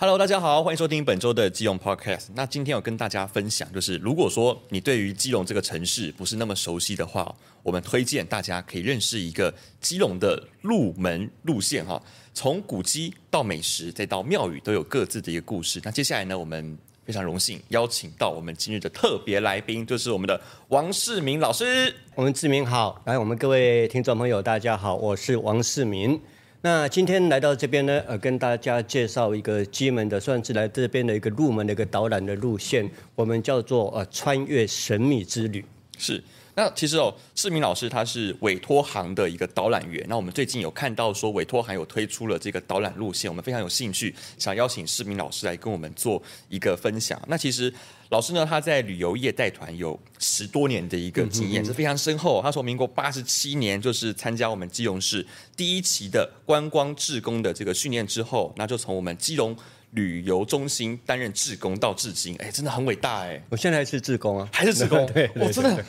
[0.00, 2.26] Hello，大家好，欢迎收听本周的基隆 Podcast。
[2.36, 12.00] 那今天我跟大家分享，就是如果说你对于基隆这个城市不是那么熟悉的话，我们推荐大家可以认识一个基隆的入门路线哈。
[12.32, 15.80] 从古迹到美食，再到庙宇，都有各自的一个故事。
[15.82, 21.92] 那接下来呢，我们非常荣幸邀请到我们今日的特别来宾，就是我们的王世民老师。
[22.14, 26.20] 我们志明好，来，我们各位听众朋友，大家好，我是王世民。
[26.60, 35.64] 那今天来到这边呢，呃，跟大家介绍一个基门的，算是来这边的一个入门的一个导览的路线，我们叫做呃穿越神秘之旅。
[35.96, 36.20] 是，
[36.58, 40.04] 那其实哦，世民老师他是委托行的一个导览员。
[40.08, 47.22] 那我们最近有看到说委托行有推出了这个导览路线，我们非常有兴趣，想邀请世民老师来跟我们做一个分享。
[47.28, 47.72] 那其实。
[48.10, 52.40] 老师呢，他在旅游业带团有十多年的一个经验，是非常深厚。
[52.40, 59.54] 他从民国八十七年就是参加我们基隆市第一期的观光志工的这个训练之后，那就从我们基隆。
[59.92, 63.42] 旅游中心担任志工到至今，哎，真的很伟大哎！
[63.48, 65.84] 我现在还是志工啊，还是志工， 对，我真的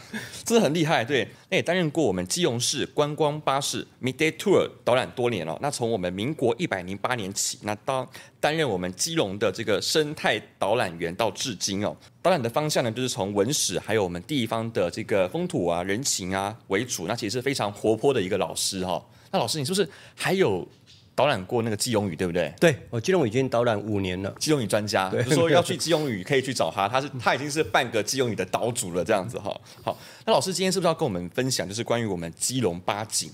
[0.46, 1.04] 真的很厉害。
[1.04, 5.60] 对，那也担任过我们基隆市观光巴士 Midday Tour 导览多年了。
[5.62, 8.08] 那从我们民国一百零八年起，那当
[8.40, 11.96] 担任我们基隆的这个生态导览员到至今哦。
[12.22, 17.06] 导览的方向呢，就是从文史还有我们地方的这个风土啊、人情啊为主。
[17.06, 19.06] 那其实是非常活泼的一个老师哈。
[19.32, 20.66] 那老师，你是不是还有？
[21.20, 22.50] 导览过那个基隆屿，对不对？
[22.62, 24.34] 对，我基隆已经导览五年了。
[24.40, 29.54] 基隆屿专家，就说要去基隆屿可以去找他，他是 他已经是半个基隆屿的岛主了，这样子哈。
[29.84, 33.30] 好，那老师今天是不是要跟我们分享，就是关于我们基隆八景？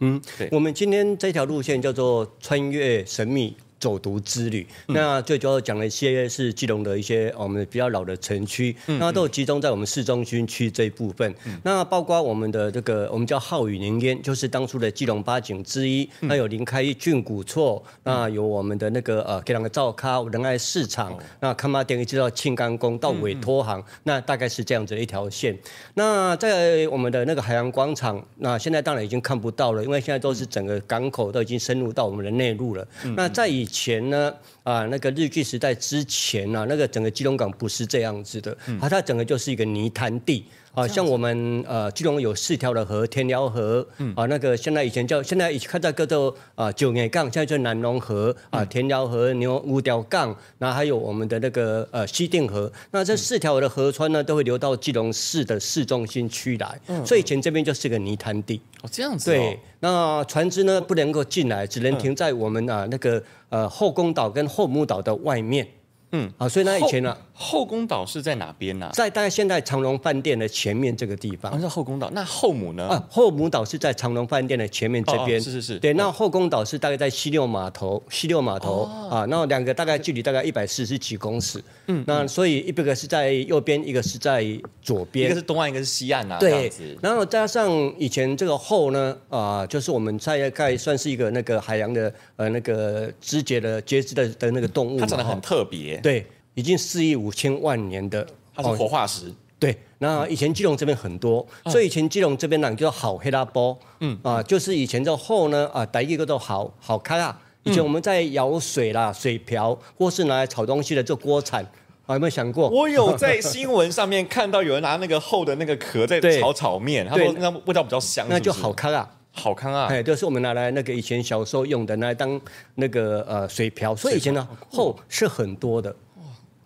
[0.00, 3.56] 嗯，对，我们今天这条路线叫做穿越神秘。
[3.78, 11.32] 走读之旅，那最主要讲了一些是基隆的一些我们比较老的城区，那都集中在我们市中心区这一部分。
[11.62, 16.08] 那包括我们的这个我们叫浩宇林烟，就是当初的基隆八景之一。
[16.20, 25.56] 那有林开郡古厝，那有我们的那个呃，给两个造咖仁爱市场，那崁仔顶一直到庆甘宫到委托行，那大概是这样子的一条线。
[25.94, 32.86] 那在我们的那个海洋广场，那现在当然已经看不到了，因为现在都是整个港口都已经深入到我们的内陆了。
[33.16, 34.34] 那在以前呢，
[34.64, 40.44] 啊，那个日据时代之前啊，那个整个基隆港不是这样子的，啊，它整个就是一个泥潭地。
[40.78, 43.84] 啊，像我们呃，基隆有四条的河，田寮河，
[44.14, 58.60] 啊，那个现在以前叫，现在以前看到叫做啊九眼港，现在叫南龙河，啊，田寮河、牛五条港，那还有我们的那个呃西定河，那这四条的河川呢，都会流到基隆市的市中心区来，所以以前这边就是个泥滩地。
[58.82, 59.32] 哦，这样子。
[59.32, 65.66] 对，那船只呢不能够进来，只能停在我们啊那个呃后宫岛跟后母岛的外面。
[66.12, 68.92] 嗯，啊，所以呢以前呢，后宫岛是在哪边呢、啊？
[68.92, 71.52] 在大概现在长隆饭店的前面这个地方。
[71.54, 72.10] 那是后宫岛。
[72.10, 72.88] 那后母呢？
[72.88, 75.38] 啊，后母岛是在长隆饭店的前面这边。
[75.38, 75.78] 哦哦是是是。
[75.78, 81.62] 对，那后宫岛是大概在西六码头，西六码头、哦、啊，那两个大概距离大概一百四十几公尺。
[81.86, 82.02] 嗯。
[82.08, 84.44] 那所以一个是在右边，一个是在
[84.82, 85.26] 左边。
[85.26, 86.38] 一个是东岸，一个是西岸啊。
[86.40, 86.72] 对。
[87.00, 94.98] 然后加上以前这个后呢，啊，就是我们大概算是一个那个海洋的呃那个肢节的节肢的的那个动物。
[94.98, 95.98] 它长得很特别。
[95.98, 96.26] 对。
[96.58, 99.32] 已经四亿五千万年的，它是活化石。
[99.60, 107.40] 对，那以前基隆这边很多，嗯、所以以前基隆这边呢叫好黑拉波，嗯啊，就是以前这后呢啊，第一个都好好开啊。
[107.62, 111.62] 以前我们在舀水啦、水瓢，或是拿来炒东西的做锅铲，
[112.06, 112.68] 啊，有没有想过？
[112.68, 122.40] 我有在新闻上面看到有人拿那个厚的那个壳在 炒炒面，他说那味道比较香是是，那就好开啊，好看啊，哎，就是我们拿来那个以前小时候用的，拿来当
[122.74, 125.94] 那个呃水瓢，所以以前呢厚是很多的。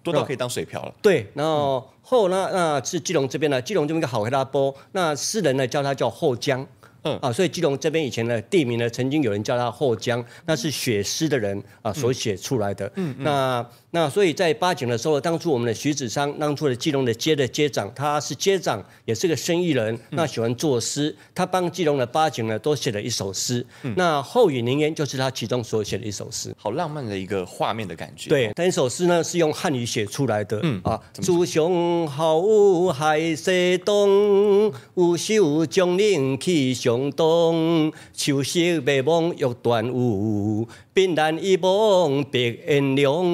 [0.03, 0.95] 多到可以当水瓢了。
[1.01, 6.67] 对，然后后呢，那是基隆这边呢，基隆这边一个好黑拉波，那世人呢叫它叫后江。
[7.05, 12.87] 嗯啊，所以基隆这边以前的地名呢，曾经有人叫它后江，那是写诗的人啊所写出来的。
[12.95, 13.25] 嗯嗯。
[13.25, 23.65] 那那所以在八景的时候，当初我们的徐子商，当初的基隆的街的街长，他是街长，也是个生意人，那喜欢作诗，他帮基隆的八景呢都写了一首诗。
[23.83, 23.93] 嗯。
[23.95, 26.55] 那后语凝烟就是他其中所写的一首诗。
[26.57, 28.31] 好浪漫的一个画面的感觉。
[28.31, 30.59] 对，但一首诗呢是用汉语写出来的。
[30.63, 40.67] 嗯啊，祖雄好有海西东，有秀江陵去向东，秋色美梦欲断舞。
[40.95, 43.25] 冰兰一梦别炎凉，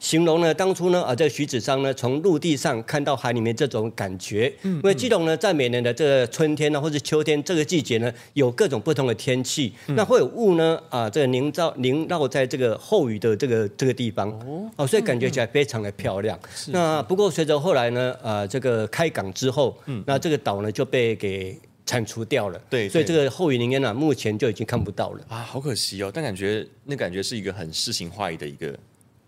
[0.00, 4.50] 形容呢，当初呢，啊，这个徐子商呢，从陆地上看到海里面这种感觉。
[4.62, 16.38] 因为基隆呢，在每年的这个春天呢，或者秋天这个季节呢，有各种不同的天气，嗯，那会有雾呢，啊，这个凝造凝绕在这个后雨的这个这个地方，哦，哦，所以感觉起来非常的漂亮。
[16.68, 21.58] 嗯，那不过随着后来呢，啊，这个开港之后，嗯，那这个岛呢就被给。
[21.86, 22.60] 铲除掉了。
[22.68, 26.10] 对，所以这个后雨林烟呢，目前就已经看不到了啊，好可惜哦。
[26.12, 28.76] 但感觉那感觉是一个很诗情画意的一个。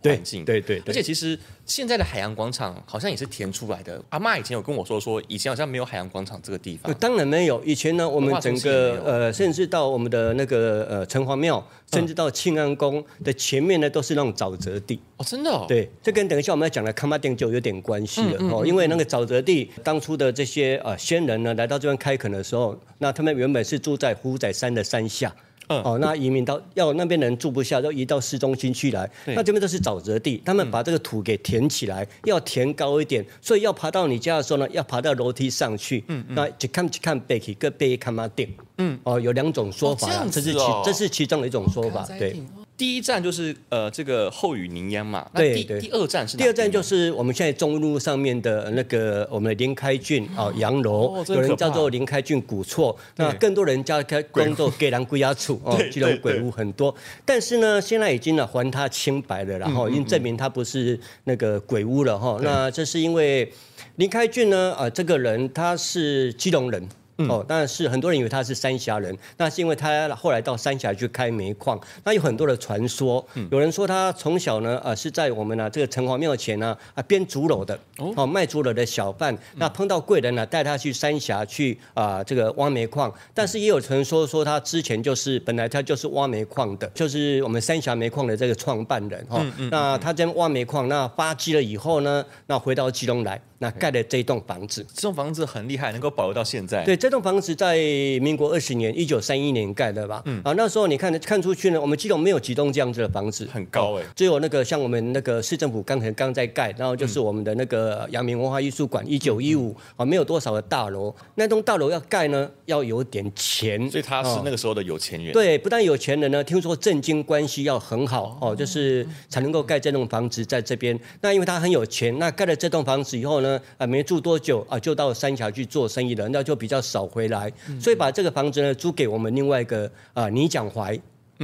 [0.02, 4.02] 环境对对，对，而且其实现在的海洋广场好像也是填出来的。
[4.10, 6.94] 阿嬷以前有跟我说，说以前好像没有海洋广场这个地方。
[6.94, 15.00] 当然没有，以前呢，我们整个呃，甚至到我们的那个呃城隍庙，甚至到庆安宫的前面呢，都是那种沼泽地。
[15.16, 15.66] 哦，真的、哦？
[15.68, 18.64] 对，这跟等一下我们要讲的崁仔顶就有点关系了哦。
[18.64, 25.34] 因为那个沼泽地，当初的这些呃先人呢，来到这边开垦的时候，那他们原本是住在虎仔山的山下。
[25.68, 29.08] 嗯、哦，那移民到要那边人住不下，要移到市中心去来。
[29.26, 36.02] 那这边都是沼泽地，他们把这个土给填起来，嗯、要填高一点，所以要爬到你家的时候呢，要爬到楼梯上去。
[36.08, 36.34] 嗯嗯。
[36.34, 38.52] 那就看去看背起个背看嘛顶。
[38.78, 38.98] 嗯。
[39.04, 42.42] 哦，有两种说法，哦哦、这是其这是其中的一种说法，对。
[42.78, 46.36] 第一站就是呃这个后雨凝烟嘛，那第第二站是？
[46.36, 56.94] 第二站就是我们现在中路上面的那个我们的林开郡 啊洋楼，哦、有人叫做林开郡古厝，那更多人叫开工作给人归家处 哦，这种鬼屋很多，
[57.24, 63.52] 但是呢现在已经呢还他清白了，然后已经证明他不是那个鬼屋了哈，那这是因为
[63.96, 66.88] 林开郡呢啊这个人他是基隆人。
[67.28, 71.78] 哦，但是很多人以为他是三峡人，那是因为他后来到三峡去开煤矿。
[72.04, 79.36] 那有很多的传说，有人说他从小呢，呃，是在我们呢这个城隍庙前呢啊编竹篓的，哦，卖竹篓的小贩。
[79.56, 83.12] 那碰到贵人呢，带他去三峡去啊这个挖煤矿。
[83.34, 89.44] 但是也有传说说他之前就是本来他就是挖煤矿的，就是我们三峡煤矿的这个创办人哈。
[89.70, 93.40] 那他在挖煤矿，那发迹了以后呢，那回到基隆来。
[93.60, 96.84] 那盖了这栋房子，这栋房子很厉害，能够保留到现在。
[96.84, 97.76] 对，这栋房子在
[98.20, 100.22] 民国二十年，一九三一年盖的吧？
[100.26, 100.40] 嗯。
[100.44, 104.08] 啊，那时候你看看出去呢，我们基隆没有几栋这样子的房子，很高哎、欸。
[104.16, 111.14] 只有那个像我们那个市政府刚才刚在盖，然后就是我们的那个阳明文化艺术馆，一九一五啊，没有多少的大楼。
[111.34, 113.90] 那栋大楼要盖呢，要有点钱。
[113.90, 115.32] 所以他是那个时候的有钱人。
[115.32, 120.98] 对，不但有钱人呢，听说政经关系要很好哦，就是才能够盖这栋房子在这边。
[121.20, 130.98] 那因为他很有钱，那盖了这栋房子以后呢，啊，没住多久啊，就到三峡去做生意了，那就比较少回来，所以把这个房子呢租给我们另外一个啊倪蒋怀，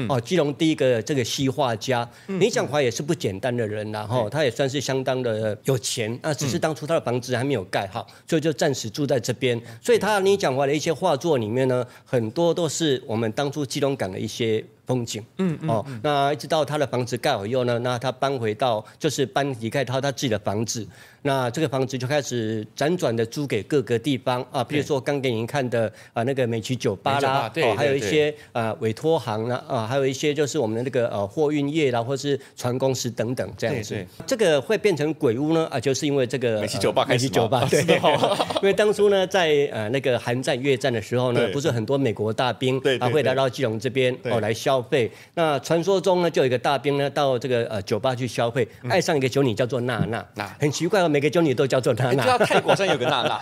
[0.09, 9.61] 哦，基隆第一个这个西画家，李蒋怀也是不简单的人然后他也算是相当的有钱，那只是当初他的房子还没有盖好，所以就暂时住在这边。
[9.81, 20.87] 所以他李蒋怀的一些画作里面呢，很多都是我们当初基隆港的一些风景，嗯哦，那一直到他的房子盖好以后呢，那他搬回到就是搬离开他他自己的房子。
[21.27, 24.45] 那这个房子就开始辗转的租给各个地方。
[24.51, 34.07] 啊，比如说刚给您看的啊那个美琪酒吧啦，哦，还有一些啊委托行啦啊，还有一些就是我们的那个呃货运业啦，或是船公司等等这样子。
[34.27, 37.81] 这个会变成鬼屋呢啊，就是因为这个美琪酒吧开始，美琪酒吧 对，
[38.61, 45.11] 因为当初呢在呃那个韩战越战的时候呢，不是很多美国大兵啊会来到基隆这边哦来消费。
[45.35, 50.25] 那传说中呢就有一个大兵呢到这个呃酒吧去消费，爱上一个酒女叫做娜娜，
[50.59, 51.09] 很奇怪哦。
[51.09, 53.41] 每个酒女都叫做娜娜，知道泰国上有个娜娜，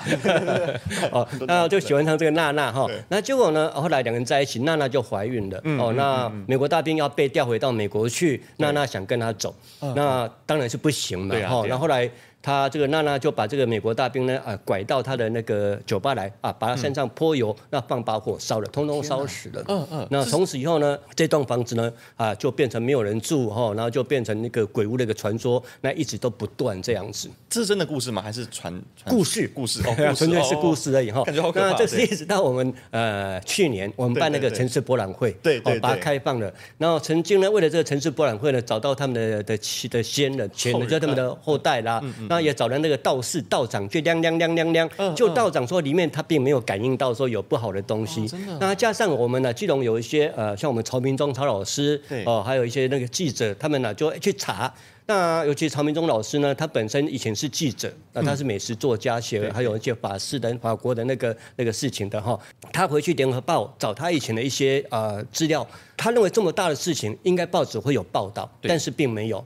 [1.12, 2.88] 哦， 那就喜欢上这个娜娜哈。
[3.08, 5.60] 那结果呢，后来两个人在一起，娜娜就怀孕了。
[5.78, 9.54] 哦，那美国大兵要被调回到美国去，娜娜想跟他走，
[9.94, 11.34] 那当然是不行嘛。
[11.48, 12.10] 哈，那后来。
[12.42, 19.64] 他这个娜娜就把这个美国大兵呢啊拐到他的那个酒吧来啊，把他身上泼油，那放把火烧了，通通烧死了。
[19.68, 20.06] 嗯嗯。
[20.10, 27.30] 那从此以后呢，这栋房子呢啊就变成没有人住哈，然后就变成那个鬼屋的一个传说，那一直都不断这样子。
[27.48, 28.20] 这是真的故事吗？
[28.20, 28.72] 还是传
[29.06, 29.48] 故事？
[29.54, 31.22] 故事哦， 纯粹是故事而已哈。
[31.24, 31.70] 感觉好可怕。
[31.70, 36.52] 那这是一直到我们呃去年我们办那个城市博览会，对对，把它开放了。
[36.78, 39.58] 然后曾经呢，为了这个城市博览会呢，找到他们的的
[39.90, 43.22] 的先人，前人就他们的后代啦，那也找了那个道。
[43.22, 48.28] 士道长就亮亮亮亮亮，就道长说里面他并没有感应到说有不好的东西。
[48.58, 54.72] 那加上我们呢，基隆有一些呃，像我们曹明忠曹老师，哦，还有一些那个记者，他们呢就去查。
[55.06, 62.38] 那尤其曹明忠老师呢，他本身以前是记者，那他是美食作家，写还有一些法式的法国的那个那个事情的哈。
[62.72, 69.44] 他回去联合报找他以前的一些呃资料，他认为这么大的事情应该报纸会有报道，但是并没有。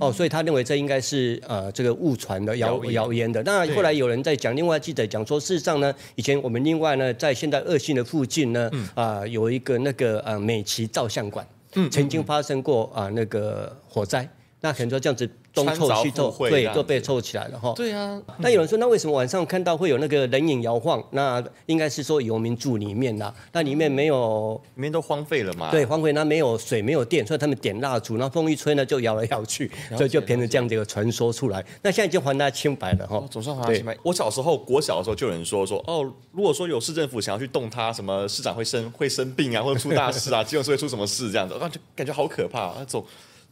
[0.00, 3.42] 哦，所以他认为这应该是呃这个误传的谣谣言的。
[3.42, 11.46] 那后来有人在讲，另外记者讲说，事实上呢，以前我们另外呢，在现在二信的附近呢，啊、呃、有一个那个呃美琪照相馆，
[11.90, 14.28] 曾经发生过啊、呃、那个火灾。
[14.66, 17.72] 那可能就这样子东凑西凑，对，都被凑起来了哈。
[17.76, 18.20] 对啊。
[18.38, 21.00] 那有人说，那为什么晚上看到会有那个人影摇晃？
[21.12, 25.70] 那应该是说游民住里面啦，那里面没有，里面都荒废了嘛。
[25.70, 31.64] 对，荒废，那没有水，没有电，所以他们点蜡烛，然后风一吹呢，就摇来摇去，所以就变成这样的一个传说出来。
[31.80, 33.24] 那现在已经还他清白了哈。
[33.30, 33.96] 总算还他清白。
[34.02, 42.74] 我小时候，国小的时候就有人说说，哦，如果说有市政府想要去动他，什么市长会生会生病啊，或者出大事啊， 基隆市会出什么事这样子，那就感觉好可怕。
[42.76, 43.04] 那总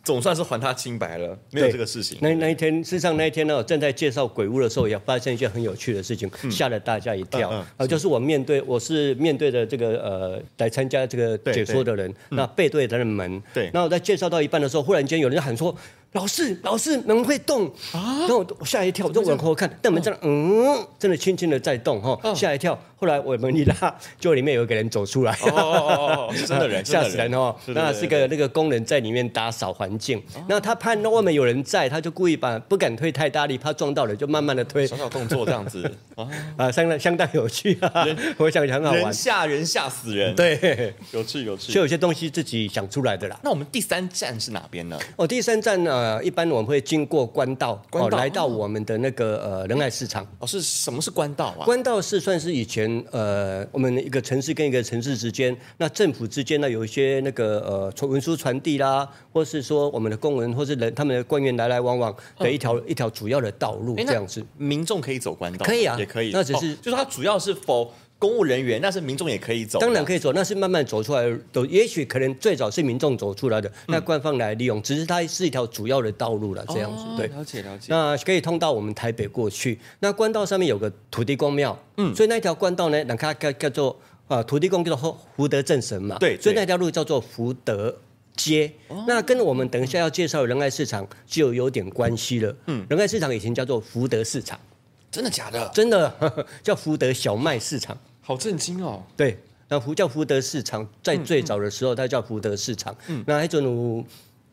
[0.04, 2.18] 总算是还他清白了，没有这个事情。
[2.20, 7.48] 那那一天，事实上那一天呢，我正在介绍鬼屋的时候，也发生一件很有趣的事情，吓、嗯、了大家一跳。
[7.48, 13.42] 啊、嗯，就是我面对，我是面对的这个呃来参加这个解说的人，那背对着门。
[13.52, 13.70] 对。
[13.72, 15.74] 那我在介绍到一半的时候，忽然间有人喊说。
[16.14, 18.18] 老师，老师，门会动啊！
[18.20, 22.78] 然后我我吓一跳，我就往后看，但门真的，嗯，真的轻轻的在动哈，吓一跳。
[22.96, 27.54] 后来我门一拉，就里面有一个人走出来，哦 真的人，吓死人哦！
[27.66, 35.90] 那是个那个工人在里面打扫环境，那他怕那外面有人在，他就故意把不敢推太大力，怕撞到人，就慢慢的推，小小动作这样子
[36.56, 38.06] 啊，相当相当有趣啊！
[38.38, 43.38] 我想很好玩，人吓人吓死人，对，有趣有趣，就有些东西自己想出来的啦。
[43.42, 44.98] 那我们第三站是哪边呢？
[45.16, 46.03] 哦，第三站呢？
[46.04, 50.22] 呃，一般我们会经过官道，哦，来到我们的那个呃仁爱市场。
[50.38, 51.64] 哦，是什么是官道啊？
[51.64, 64.44] 官道是算是以前呃我们一个城市跟一个城市之间，那政府之间呢有一些那个呃传文书传递啦，或是说我们的公文或是人他们的官员来来往往的一条、嗯、一条主要的道路这样子。
[64.58, 65.64] 民众可以走官道？
[65.64, 66.32] 可以啊，也可以。
[66.34, 67.90] 那只是、哦、就是它主要是否。
[68.18, 77.86] 公务人员，那是民众也可以走，当然可以走，那是慢慢走出来的，都也许可能最早是民众走出来的，嗯、那官方来利用，只是它是一条主要的道路了，这样子，对，了解了解。
[77.88, 87.94] 那可以通到我们台北过去，那官道上面有个土地公庙，嗯，所以那条官道呢，那它叫叫做啊土地公叫做福德正神嘛，对，所以那条路叫做福德
[88.36, 94.58] 街，哦、那跟我们等一下要介绍的仁爱市场就有点关系了，嗯，仁爱市场以前叫做福德市场，
[95.14, 95.70] 真的假的？
[95.72, 97.96] 真的呵呵 叫福德小麦市场。
[98.20, 99.02] 好震惊哦！
[99.16, 102.96] 对，那福叫福德市场，在最早的时候，它叫福德市场。
[103.06, 104.04] 嗯，那还种，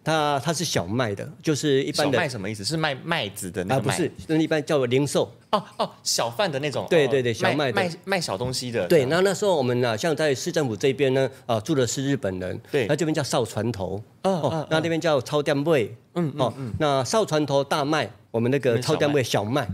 [0.04, 2.30] 它它是小麦的，就是一般的。
[2.30, 2.66] 什么意思？
[2.66, 3.94] 是卖麦子的那个麦？
[3.94, 5.32] 啊，不是，那一般叫零售。
[5.52, 6.86] 哦哦，小贩的那种。
[6.90, 8.86] 对对对，小卖卖卖小东西的。
[8.88, 12.60] 对，那那时候我们呢，像在市政府这边呢，啊，住的是日本人。
[12.70, 12.86] 对。
[12.88, 14.04] 那这边叫少船头。
[14.24, 14.68] 哦。
[14.70, 15.96] 那那边叫超店味。
[16.16, 19.66] 嗯哦，那少船头大麦，我们那个超店味小卖。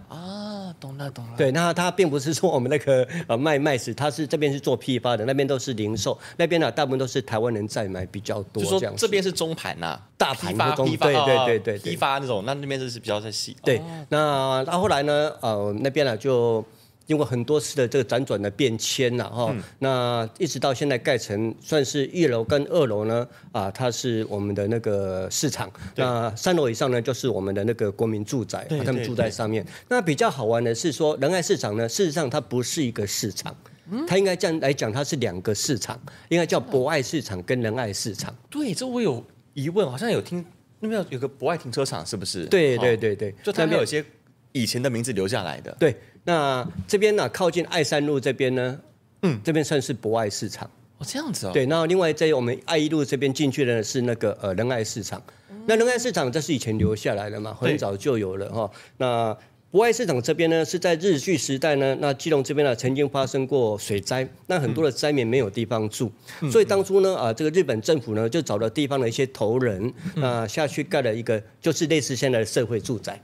[0.97, 8.63] 懂了懂了，对，那它并不是说我们那个 呃卖麦子，它是这边是做批发的，那边都是零售，那边呢大部分都是台湾人在买比较多。
[8.63, 13.55] 就说这边是中盘呐、啊，大盘的中，对对对对，批发那种，那那边就是比较在细。
[13.63, 16.65] 对，那那后来呢，呃，那边呢就。
[17.07, 29.65] 经过很多次的这个辗转的变迁了哈，嗯、那一直到现在盖成算是一楼跟二楼呢啊，它是我们的那个市场，那三楼以上呢就是我们的那个国民住宅，他们住在上面。
[29.87, 33.55] 那比较好玩的是说仁爱市场呢，事实上它不是一个市场，
[33.89, 35.97] 嗯、它应该这样来讲，它是两个市场，
[36.27, 38.35] 应该叫博爱市场跟仁爱市场。
[38.49, 39.23] 对，这我有
[39.53, 40.45] 疑问，好像有听
[40.81, 42.45] 那边有个博爱停车场，是不是？
[42.47, 44.03] 对对对对，就他们有些
[44.57, 45.75] 以前的名字留下来的。
[45.79, 45.95] 对。
[46.23, 48.77] 那这边呢、啊，靠近爱山路这边呢，
[49.21, 51.51] 嗯，这边算是博爱市场哦，这样子哦。
[51.53, 55.23] 对，那另外在我们爱一路这边进去的是那个呃仁爱市场。
[55.49, 58.71] 嗯、那仁爱市场这是以前留下来的嘛，很早就有了哈、哦。
[58.97, 59.37] 那
[59.71, 66.11] 博爱市场这边呢，是在日据时代呢，那基隆这边呢曾经发生过水灾，那很多的灾民没有地方住，
[66.41, 73.17] 嗯、所以当初呢啊，这个日本政府呢就找了地方的一些头人，那、嗯、下去盖了一个就是类似现在的社会住宅。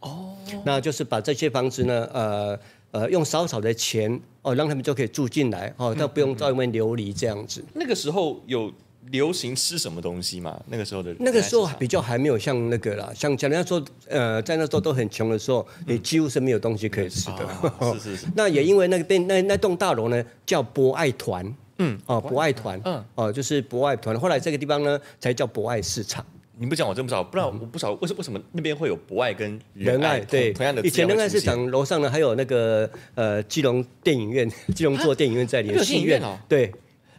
[0.00, 0.36] 哦。
[0.64, 2.58] 那就是把这些房子呢，呃
[2.90, 7.64] 呃，用少少的钱哦，让他们就可以住进来哦，他不用在外面流离这样子。
[7.74, 8.72] 那个时候有
[9.10, 10.60] 流行吃什么东西吗？
[10.66, 17.48] 那个时候的那个时候比较还没有像那个啦，像讲人家说，呃，在那时候都很穷的时候，你几乎是没有东西可以吃的。
[17.80, 18.26] 嗯、是是是。
[18.34, 24.18] 那也因为那个边那那栋大楼呢叫博爱团，嗯，哦，博爱团，嗯，哦，就是博爱团。
[24.18, 26.24] 后来这个地方呢才叫博爱市场。
[26.60, 30.82] 你不讲我真不知道，不知道我不知道为什为什么那边会有博爱跟仁爱，爱对同样的。
[30.82, 35.78] 以前仁爱市场楼上呢还有那个呃基隆电影院， 基隆做电影院在里面。
[35.78, 36.38] 有戏院哦。
[36.46, 36.70] 对，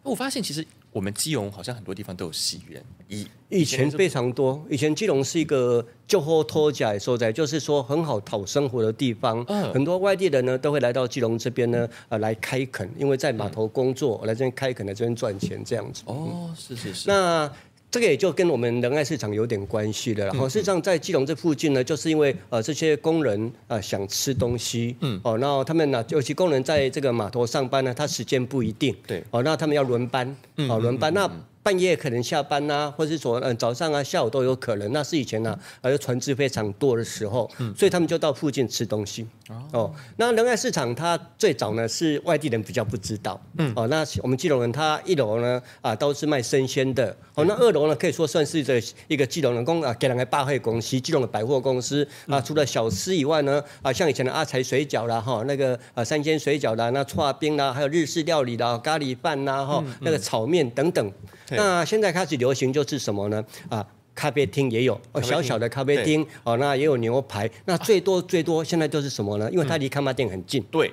[0.03, 4.63] 我发现其实我们基隆好像很多地方都有戏院，以以前非常多。
[4.69, 9.43] 以前基隆是一个就好托家的所在，就是说很好讨生活的地方。
[9.47, 9.73] 嗯。
[9.73, 16.03] 很多外地人呢都会来到基隆这边呢，呃，来开垦，因为在码头工作，嗯、来这边开垦，来这边赚钱这样子。
[16.05, 17.09] 哦，是是是。
[17.09, 17.51] 那。
[17.91, 30.33] 这个也就跟我们仁爱市场有点关系的然后，事实上在基隆这附近呢，就是因为呃这些工人啊、呃、想吃东西，嗯，哦，然后他们呢，尤其工人在这个码头上班呢，他时间不一定，对，哦，那他们要轮班，
[30.69, 31.29] 哦，轮班，那
[31.63, 34.91] 半夜可能下班呐、啊，或者是说嗯早上啊、下午都有可能。
[34.91, 39.27] 那是以前呢、啊，而船只非常多的时候，嗯、所以他们就到附近吃东西。
[39.49, 43.39] 哦，哦，那仁爱市场它最早呢是外地人比较不知道。
[43.57, 47.15] 嗯，哦，那我们基隆人他一楼呢啊都是卖生鲜的。
[47.35, 52.41] 哦，那二楼呢可以说算是这一个基隆人公啊给人个百货公司，基隆的百货公司啊。
[52.41, 61.11] 除了小吃以外呢啊，像以前的阿财水饺啦哈，那个啊三鲜水饺啦，那串冰啦，还有日式料理啦，咖喱饭啦哈，那个炒面等等。
[61.51, 63.43] 那现在开始流行就是什么呢？
[63.69, 67.49] 啊，咖啡厅也有哦，小小的咖啡厅哦，那也有牛排。
[67.65, 69.49] 那最多最多现在就是什么呢？
[69.51, 70.61] 因为它离康巴店很近。
[70.71, 70.91] 对。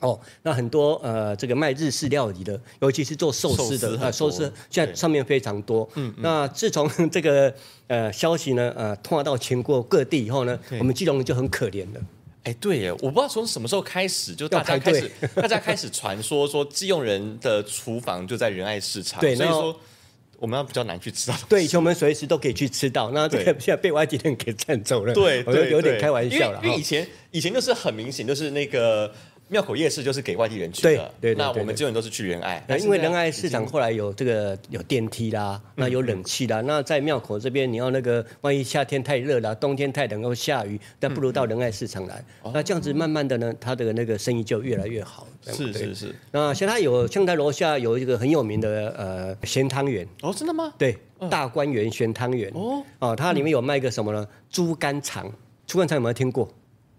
[0.00, 5.88] 哦，那很多呃，这个卖日式料理的，尤其是做寿司的啊，寿司现在上面非常多。
[5.94, 6.12] 嗯。
[6.18, 7.54] 那自从 这个
[7.86, 12.00] 呃消息呢呃通到全国各地以后呢，我们基隆人就很可怜了。
[12.42, 19.18] 哎，对耶，我不知道从什么时候开始，就大家开始 大家开始传说说基隆人的厨房就在仁爱市场。
[19.20, 19.74] 对，所以说。
[20.44, 26.60] 我们要比较难去吃到，对，以前我们随时都可以去吃到，那这个现在被外地人给占走了，对，我有点开玩笑了。
[26.62, 29.10] 因为以前以前就是很明显，就是那个。
[29.54, 32.60] 庙口夜市就是给外地人去的，对对，对，对，那我们基本都是去仁爱。
[32.80, 36.60] 因为仁爱市场后来有这个有电梯啦，那有冷气啦。
[36.60, 42.24] 嗯、那在庙口这边，你要那个万一夏天太热了，冬天太冷又下雨，那不如到仁爱市场来。
[42.42, 45.24] 嗯、那这样子慢慢的呢，他的那个生意就越来越好。
[45.46, 46.12] 是是是。
[46.32, 50.04] 那像他有像他楼下有一个很有名的呃咸汤圆。
[50.22, 50.74] 哦，真的吗？
[50.76, 50.98] 对，
[51.30, 52.50] 大观园咸汤圆。
[52.56, 52.82] 哦。
[52.98, 54.26] 哦，它里面有卖个什么呢？
[54.50, 55.30] 猪肝肠。
[55.64, 56.52] 猪肝肠有没有听过？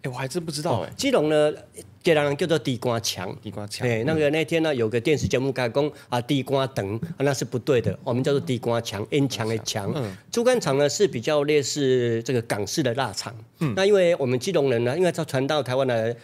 [0.06, 0.94] 哎，我还真不知道哎。
[0.96, 1.52] 基隆呢？
[2.04, 3.88] 这人叫做地瓜墙，地瓜墙。
[3.88, 7.98] 哎，那个那天呢，有个电视节目讲讲啊，地瓜灯，那是不对的。
[8.04, 9.92] 我们叫做地瓜墙，烟墙的墙。
[10.32, 13.36] 猪肝肠呢是比较类似这个港式的腊肠。
[13.60, 13.74] 嗯。
[13.76, 16.16] 那因为我们基隆人呢，因为他传到台湾来，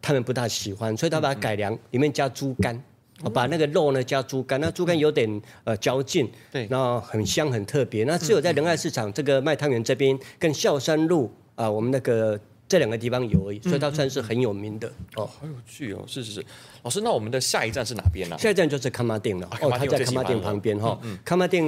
[0.00, 2.80] 他们不大喜欢，所以他把它改良，里面加猪肝，
[3.24, 8.04] 我把那个肉呢加猪肝，那猪肝有点呃嚼劲，对，然后很香很特别。
[8.04, 12.38] 那只有在仁爱市场这个卖汤圆这边，跟孝山路啊，我们那个。
[12.66, 15.26] 这两个地方有而已，所以它算是很有名的、嗯嗯、哦。
[15.26, 16.44] 好有趣哦，是是是，
[16.82, 18.38] 老师，那我们的下一站是哪边呢、啊？
[18.38, 19.46] 下一站就是康马店了。
[19.60, 20.98] 哦，它在康马店旁边哈。
[21.24, 21.62] 康马店，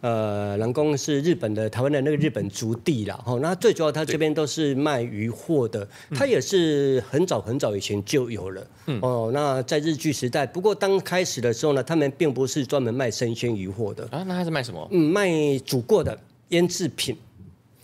[0.00, 3.14] 呃，南宫是日本的，台湾的那个日本筑地啦。
[3.24, 8.66] 哈，那最主要它这边都是卖鱼货的，它也是很早很早以前就有了。
[8.86, 14.24] 嗯、哦，那在日据时代，不过刚开始的时候呢，他们并不是专门卖生鲜鱼货的啊。
[14.26, 14.88] 那他是卖什么？
[14.90, 17.16] 嗯，卖煮过的腌制品。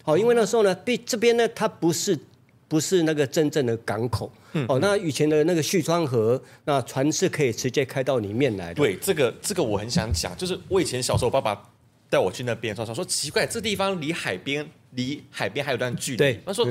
[0.09, 2.19] 哦，因为那时候呢，毕这边呢，它不是
[2.67, 4.33] 不是那个真正的港口。
[4.55, 4.65] 嗯。
[4.67, 8.75] 哦，那以前的那个旭川河，那船是可以直接开到里面来的。
[8.77, 11.71] 对，这个这个我很想讲，就是我以前小时候，爸爸
[12.09, 16.17] 带我去那边，他说说奇怪，这地方离海边离海边还有段距离。
[16.17, 16.41] 对。
[16.47, 16.67] 他说，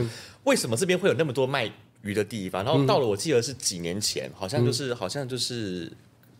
[0.45, 1.71] 为什么这边会有那么多卖
[2.02, 2.65] 鱼的地方？
[2.65, 5.91] 然后到了，我记得是几年前，好像就是好像就是。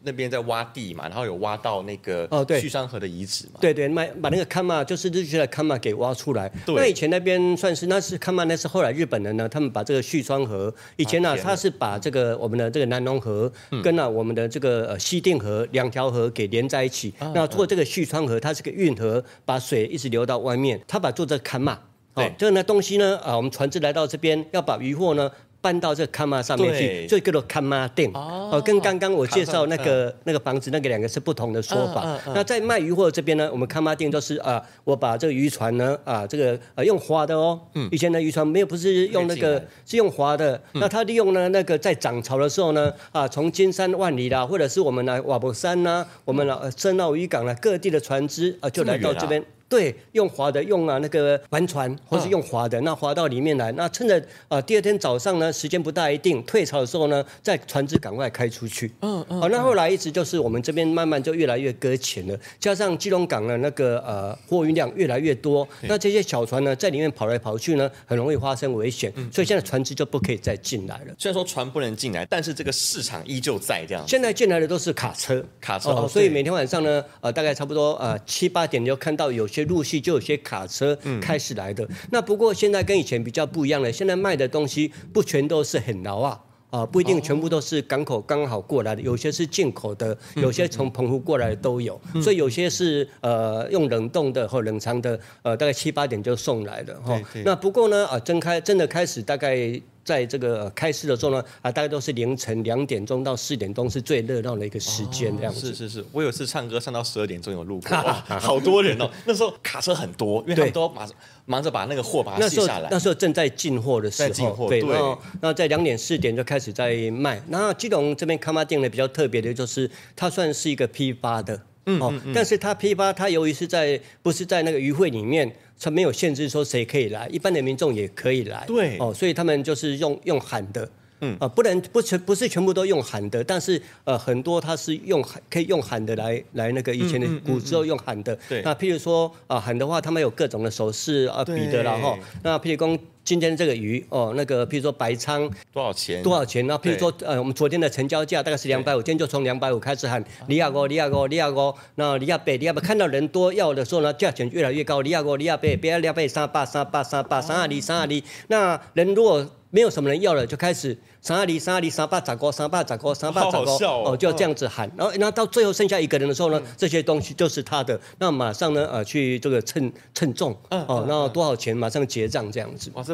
[0.08, 6.50] 那边在挖地嘛，然后有挖到那个哦，对，旭山河的遗址嘛，对对，卖把那个看嘛，就是日据的看嘛给挖出来。
[6.66, 13.52] 对，那以前那边算是那是看嘛，那是后来日本人呢，他们把这个旭川河，以前呢、啊、他是把这个我们的这个南龙河
[13.84, 17.14] 跟呢我们的这个呃西定河两条河给连在一起。
[17.20, 20.82] 嗯、那做这个旭川河，它是个运河，把水一直流到外面。
[20.88, 21.78] 他把做这个看嘛，
[22.14, 25.30] 哦，这个呢东西呢啊，我们船只来到这边要把渔货呢。
[25.68, 28.10] 搬到这个看妈上面去，就叫做看妈店。
[28.14, 32.18] 哦，跟刚刚我介绍那个那个房子那个两个是不同的说法。
[32.34, 37.60] 那在卖鱼货这边呢，我们看妈店就是啊，我把这个渔船呢啊，这个呃用划的哦。
[37.74, 37.90] 嗯。
[37.92, 40.58] 以前的渔船没有，不是用那个，是用划的。
[40.72, 49.44] 那他利用呢那个在涨潮的时候呢啊，从金山万里啦，或者是我们来瓦博山呐，我们老深澳渔港啦，各地的船只啊，就来到这边。
[49.70, 58.90] 对，用划的用啊那个帆船，或是用划的，那划到里面来，那趁着啊第二天早上呢，时间不大一定，退潮的时候呢，在船只赶快开出去。
[59.02, 59.42] 嗯嗯。
[59.42, 71.14] 好，那后来一直就是我们这边慢慢就越来越搁浅了，加上基隆港的那个呃货运量越来越多，那这些小船呢在里面跑来跑去呢，很容易发生危险，所以现在船只就不可以再进来了。
[71.18, 74.08] 虽然说船不能进来，但是这个市场依旧在这样。
[74.08, 79.46] 现在进来的都是卡车，卡车，哦，所以每天晚上呢，呃大概差不多呃七八点就看到有。
[79.58, 86.40] 些陆续就有些卡车开始来的，嗯、那不过现在跟以前比较不一样了，现在卖的东西不全都是很牢啊，
[86.70, 97.20] 啊不一定全部都是港口刚好过来的，有些是进口的，有些从澎湖过来的都有，嗯、所以有些是呃用冷冻的或冷藏的，呃大概七八点就送来的哈。
[97.44, 99.82] 那不过呢啊真开真的开始大概。
[100.08, 105.68] 在这个开市的时候呢，啊，大概都是凌晨两点钟到四点钟是最热闹的一个时间，这样子。
[105.68, 109.12] 是是是，我有次唱歌唱到十二点钟有路过，哇，好多人哦。
[109.26, 111.10] 那时候卡车很多，因为他们都忙
[111.46, 112.88] 忙着把那个货把它卸下来。
[112.90, 114.80] 那时候正在进货的时候，在进货，对。
[114.80, 117.42] 然后，那在两点四点就开始在卖。
[117.50, 121.62] 那基隆这边康巴店呢比较特别的就是，它算是一个批发的。
[121.88, 128.64] 嗯哦，但是他批发，他由于是在不是在那个渔会里面，他没有限制说谁可以来，一般的民众也可以来。
[128.68, 130.88] 对，哦，所以他们就是用用喊的。
[131.22, 138.36] 嗯啊，不能不全不是全部都用喊的，但是呃很多它是用喊可以用喊的来来那个以前的古时候用喊的。
[138.48, 138.62] 对、嗯。
[138.62, 146.24] 嗯嗯、那譬如说啊喊的话，他们有各种的手势啊比的然后，那譬如说今天这个鱼哦那个譬如说白鯧多少钱？
[146.24, 146.66] 多少钱？
[146.66, 160.98] 那譬如说呃我们昨天的成交价大概是两百五，今天就从两百五开始喊，里亚哥里亚哥里亚哥，那里亚贝里亚贝看到人多要的时候呢，价钱越来越高，里亚哥里亚贝别里亚贝三百三百三百三二里三二里，那人如果没有什么人要了，就开始。
[161.22, 172.90] 三二里，三二里，三八咋个，三八咋个，三八咋个，哦，就要这样子喊，然后，然后到最后剩下一个人的时候呢，这些东西就是他的，那马上呢，呃，去这个称称重，哦，然后多少钱，马上结账这样子。
[172.94, 173.14] 哇，这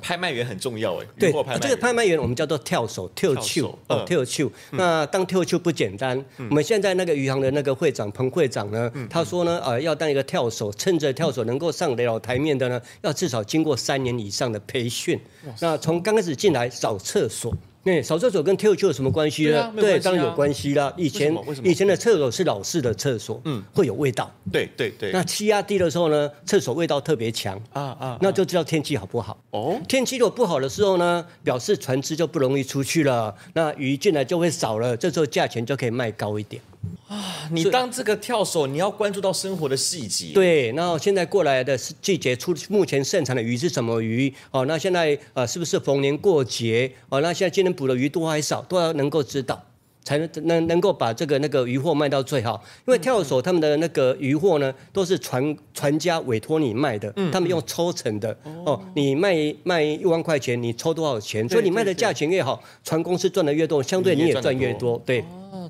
[0.00, 1.06] 拍卖员很重要哎。
[1.18, 4.50] 对，这个拍卖员我们叫做跳手，跳手，哦，跳手。
[4.70, 15.20] 那当跳手不简单，我们现在那个余杭的那个会长彭会长呢，他说呢，呃，要当一个跳手，趁着跳手能够上得了台面的呢，要至少经过三年以上的培训。
[15.60, 19.72] 那从刚开始进来扫厕所，那扫厕所跟跳球有什么关系呢？
[19.74, 20.92] 对，当然有关系啦。
[20.98, 24.30] 以前以前的厕所是老式的厕所，嗯，会有味道。
[24.52, 25.10] 对对对。
[25.12, 29.42] 那气压低的时候呢，厕所味道特别强啊啊，那就知道天气好不好。
[29.52, 36.60] 哦，天气如果不好的时候呢，表示船只就不容易出去了，那鱼进来就会少了，这时候价钱就可以卖高一点。
[37.08, 40.32] 啊，你当这个跳手，你要关注到生活的细节。
[40.32, 44.32] 对，然后现在过来的季节出目前盛产的鱼是什么鱼？
[44.50, 46.90] 哦，那现在呃是不是逢年过节？
[47.08, 49.62] 哦，那现在今天捕的鱼多还少，都要能够知道，
[50.04, 52.62] 才能能能够把这个那个鱼货卖到最好。
[52.86, 58.34] 因为跳手他们的那个鱼货呢，都是船船家委托你卖的，他们用抽成的。
[58.64, 61.46] 哦，你卖卖一万块钱，你抽多少钱？
[61.46, 65.00] 所以你卖的价钱越好，船公司赚的越多，相对你也赚越多。
[65.04, 65.22] 对。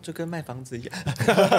[0.02, 0.94] 就跟卖房子一样，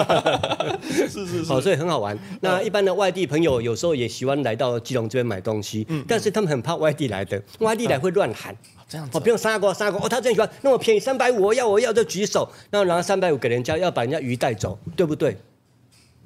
[0.82, 2.18] 是是是，好，所以很好玩。
[2.40, 8.56] 那一般的外地朋友有时候也喜欢来到基隆这边买东西，嗯，但是他们很怕外地来的，外地来会乱喊，
[8.88, 15.36] 这样子，哦，不用杀锅杀锅，哦，他真喜欢那么便宜三百五，我要我要就举手，那然后三百五给人家，要把人家鱼带走，对不对？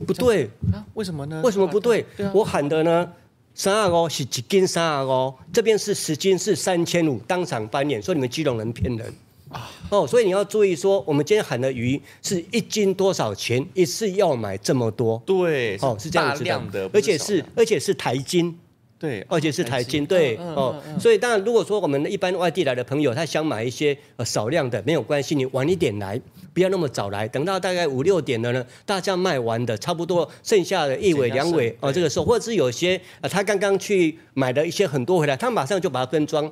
[0.06, 0.84] 不对啊？
[0.94, 1.40] 为什么呢？
[1.42, 2.04] 为什么不对？
[2.34, 3.10] 我喊的呢，
[3.54, 9.12] 三二五是一斤三二五，这边是十斤是三千五，当场翻脸说你们基隆人骗人。
[9.50, 13.64] 啊哦，所以你要注意说，我们今天喊的鱼是一斤多少钱？
[13.74, 15.22] 一次要买这么多？
[15.24, 18.58] 对，哦，是这样子的，而且是而且是台斤，
[18.98, 26.20] 对，而且是台斤，对，哦，所以当然，如果说我们一般外地来的朋友，他想买一些呃少量的，没有关系，你晚一点来，
[26.52, 36.50] 不要那么早来，等到大概五六点了呢，大家卖完的差不多，剩下的一尾两尾哦，这个时候，或者是有些呃他刚刚去买了一些很多回来，他马上就把它分装。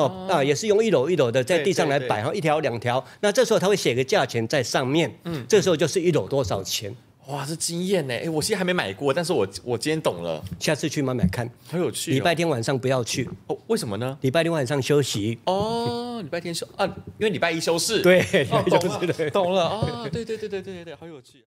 [0.00, 6.94] 哦，啊，也是用一篓一篓的在地上来摆，然后一条两条，那这时候他会写个价钱在上面，嗯，这时候就是一篓多少钱。
[7.26, 8.14] 哇，这经验呢？
[8.14, 12.10] 哎，我其实还没买过，但是我我今天懂了，下次去买买看，很有趣。
[12.10, 14.18] 礼拜天晚上不要去哦，为什么呢？
[14.22, 16.84] 礼拜天晚上休息哦，礼拜天休啊，
[17.18, 18.02] 因为礼拜一休市。
[18.02, 21.44] 对，懂了，懂了啊，对对对对对对对，好有趣。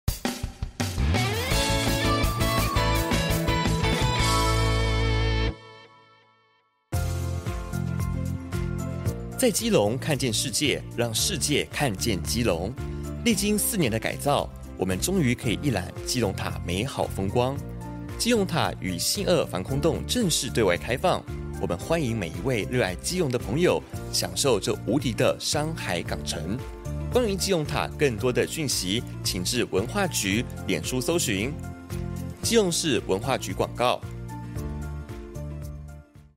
[9.44, 12.74] 在基隆看见世界，让世界看见基隆。
[13.26, 17.54] 历经四年的改造，我们终于可以一览基隆塔美好风光。
[18.18, 21.22] 基隆塔与信二防空洞正式对外开放，
[21.62, 26.58] 我们欢迎每一位热爱基隆的朋友享受这无敌的山海港城。
[27.12, 31.52] 关于基隆塔更多的讯息，请至文化局脸书搜寻
[32.42, 34.00] 基隆市文化局广告。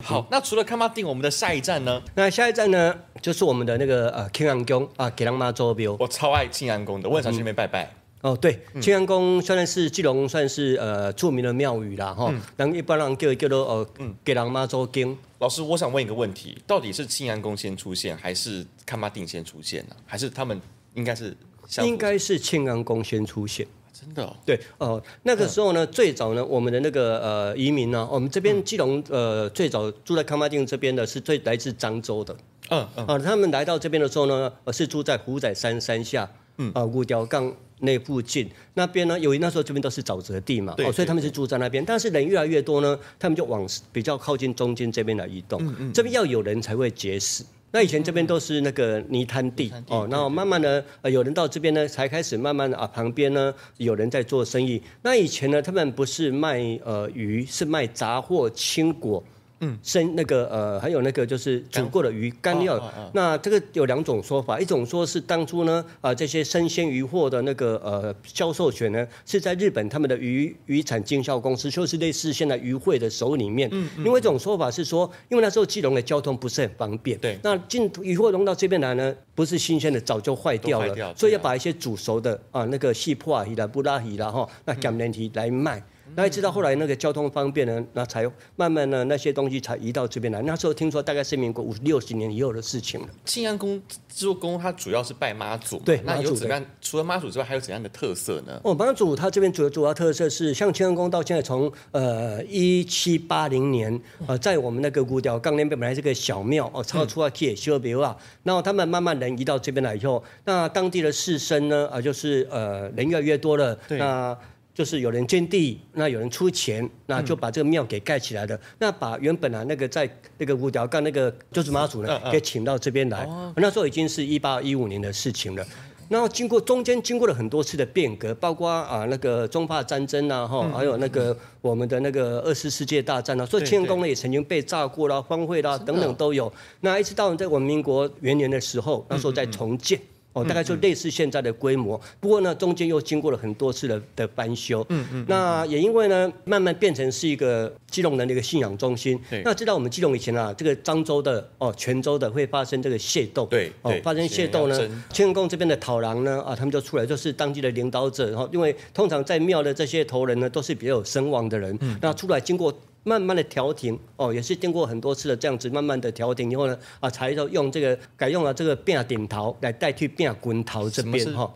[0.06, 2.00] 好，那除了崁仔顶，我们的下一站呢？
[2.14, 5.96] 那下一站呢，就是我们的那个呃庆安宫啊，给人妈做庙。
[5.98, 7.92] 我超爱庆安宫的，我很想去那边拜拜。
[8.22, 13.88] 嗯、哦，对，庆安宫虽然是基隆算是呃著名的庙宇啦，哈、嗯，但一般人叫叫做呃
[14.24, 15.18] 给人妈做经。
[15.40, 19.96] 老师，我想问一个问题，到底是庆安宫先出现，还是崁仔顶先出现呢？
[20.06, 20.60] 还是他们
[20.94, 21.36] 应该是？
[21.82, 23.66] 应该是庆安宫先出现。
[23.98, 32.36] 真的、哦、对哦，那个时候呢，嗯、最早呢，我们的那个呃移民呢，我们这边基隆呃最早住在崁仔顶这边的是最来自漳州的，
[32.70, 36.70] 嗯嗯，啊，他们来到这边的时候呢，是住在虎仔山山下，嗯。
[36.74, 47.44] 啊五条杠那附近，那边呢，由于那时候这边都是沼泽地嘛，哦，所以他们是住在那边，但是人越来越多呢，他们就往比较靠近中间这边来移动，嗯嗯，这边要有人才会结识。
[47.76, 54.82] 那以前这边都是那个泥滩地哦，然后慢慢的呃有人到这边呢，才开始慢慢的啊旁边呢有人在做生意。
[55.02, 59.22] 那以前呢，他们不是卖呃鱼，是卖杂货、青果
[59.60, 62.78] 嗯，生那个呃，还有那个就是煮过的鱼干料。
[63.14, 73.68] 那这个有两种说法，一种说是当初呢，啊、呃，这些生鲜鱼货的那个呃销售权呢，是在日本他们的渔渔产经销公司，就是类似现在渔会的手里面。
[73.72, 85.82] 嗯，另外一种说法是说，因为那时候基隆的交通不是很方便，对，那进鱼货弄到这边来呢，不是新鲜的，早就坏掉了，掉所以要把一些煮熟的啊，那个细破鱼啦布拉鱼啦哈那干连鱼来卖。
[86.14, 90.40] 那一直到后来那个交通方便呢，那才慢慢的那些东西才移到这边来。
[90.42, 93.08] 那时候听说大概是民国五六十年以后的事情了。
[93.24, 96.64] 庆安宫这座宫它主要是拜妈祖，对，那有怎样？
[96.80, 98.60] 除了妈祖之外，还有怎样的特色呢？
[98.64, 114.36] 哦，妈祖它这边主要主要特色是，像庆安宫到现在从呃一七八零年呃在我们那个古调刚那边本来是个小庙哦，超出啊去修庙啊，然后他们慢慢人移到这边来以后，那当地的士绅呢啊就是呃人越来越多了，对那。
[114.76, 118.54] 就是有人捐地，那有人出钱，那就把这个庙给盖起来了。
[118.54, 123.24] 嗯、那把原本啊那个在那个五条杠那个就是妈祖呢，给请到这边来。
[123.24, 125.66] 哦、那时候已经是一八一五年的事情了。
[126.10, 136.52] 然后经过中间经过了很多次的变革，包括啊那个中法战争啊，哈，还有那个我们的那个二次世界大战啊，所以清安宫呢也曾经被炸过啦、荒废啦等等都有。
[136.80, 139.98] 那一直到在我们民国元年的时候，那时候在重建。
[140.36, 144.84] 哦，大概就类似现在的规模，不过呢，中间又经过了很多次的的翻修。
[144.90, 145.24] 嗯嗯。
[145.26, 149.18] 那也因为呢，慢慢变成是一个基隆人的一个信仰中心。
[149.30, 149.40] 对。
[149.42, 153.46] 那知道我们基隆以前啊，这个漳州的哦，泉州的会发生这个械斗。
[153.46, 153.72] 对。
[153.80, 154.78] 哦，发生械斗呢，
[155.10, 158.28] 庆安宫这边的讨郎呢啊，他们就出来，就是当地的领导者。
[158.28, 161.74] 然后，因为通常在庙的这些头人呢，都是比较有声望的人。
[161.80, 161.96] 嗯。
[162.02, 162.70] 那出来经过。
[163.08, 171.48] 慢慢的调停哦，也是经过很多次的这样子，慢慢的调停以后呢，啊，才用用这个改用了这个变顶头来代替变滚头这边哈。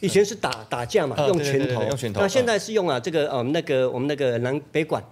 [0.00, 2.22] 以前是打打架嘛，用拳头，用拳头。
[2.22, 5.04] 那现在是用啊这个呃那个我们那个南北管。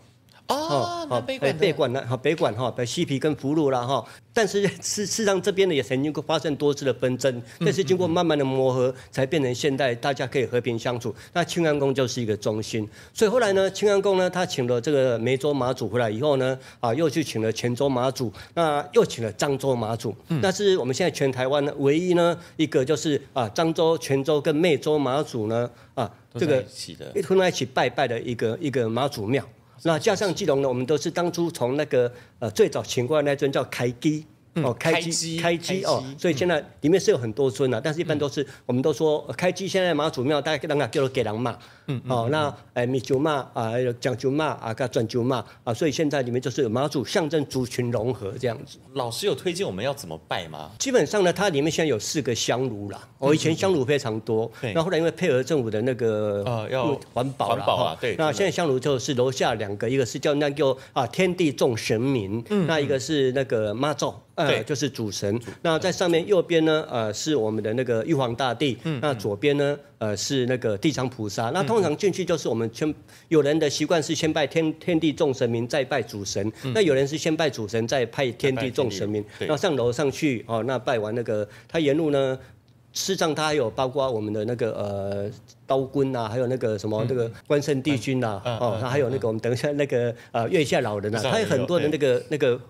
[0.48, 2.02] 哦，好，北管，北管呢？
[2.08, 4.02] 好，北管哈，北西皮跟福禄啦哈。
[4.32, 11.14] 但是事实上这边呢也曾经发生多次的纷争，但是经过慢慢的磨合，才变成现代大家可以和平相处。
[11.34, 20.16] 那清安宫就是一个中心，所以后来呢，清安宫呢，他请了这个梅州马祖回来以后呢，啊，又去请了泉州马祖，那又请了漳州马祖。
[20.40, 26.64] 那是我们现在全台湾呢唯一呢一个就是啊漳州、泉州跟湄州马祖呢啊这个
[27.14, 29.44] 一同在一起拜拜的一个一个马祖庙。
[29.84, 34.24] 那加上基隆呢，我们都是当初从那个呃最早请过来那尊叫开基。
[34.54, 39.68] 哦，开机开机哦，所以现在里面是有很多尊的，但是一般都是我们都说开机。
[39.68, 41.56] 现在妈祖庙大概人家叫做给人嘛，
[41.86, 48.78] 嗯，哦，那诶米酒嘛啊，讲酒嘛啊，噶转酒嘛啊，所以现在里面就是有妈祖象征族群融合这样子。
[48.94, 50.70] 老师有推荐我们要怎么拜吗？
[50.78, 53.00] 基本上呢，它里面现在有四个香炉啦。
[53.18, 58.16] 哦，以前香炉非常多，那后来因为配合政府的那个呃要环保环保啊，对。
[58.16, 64.12] 那现在香炉就是楼下两个，一个是叫那个啊天地众神明，那一个是那个妈祖。
[64.38, 65.40] 呃，就是主神。
[65.62, 68.78] 那在上面右边呢，呃，是我们的那个玉皇大帝。
[68.84, 69.00] 嗯。
[69.02, 71.50] 那左边呢，呃，是那个地藏菩萨。
[71.50, 72.94] 那通常进去就是我们先
[73.28, 76.52] 有人的习惯是先拜天天地众神明，再拜主神。
[76.72, 79.24] 那有人是先拜主神，再拜天地众神明。
[79.40, 82.38] 那上楼上去哦，那拜完那个，他沿路呢，
[82.92, 85.30] 事实上他还有包括我们的那个呃
[85.66, 92.60] 刀棍啊，还有那个什么那个关圣帝君呐，哦，他还有那个我们等一下那个呃月下老人啊，他有很多的那个那个。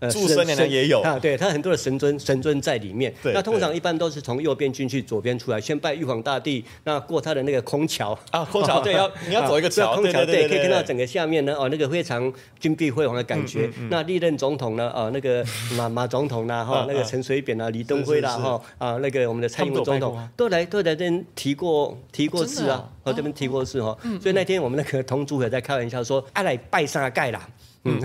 [0.00, 1.00] 呃，祝生年也有。
[1.02, 3.14] 啊，对，他很多的神尊神尊在里面。
[3.22, 8.18] 那通常一般都是从右边进去，左边出来，先拜玉皇大帝，那过他的那个空桥。
[8.30, 13.70] 啊，空桥 对，要你要走一个桥，空桥对，可以看到整个下面呢，哦，那个非常金碧辉煌的感觉。
[13.90, 15.44] 那历任总统呢，哦，那个
[15.76, 23.94] 马马总统啦，哈，那个陈水扁啊，李登辉啦，哈，啊，那个我们的蔡英文总统都来都来这边提过提过字啊，哦，这边提过字哈。
[24.20, 27.46] 所以那天我们那个同组也在开玩笑说，爱来拜沙盖啦，
[27.84, 28.00] 嗯。